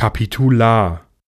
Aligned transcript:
Kapitular 0.00 1.09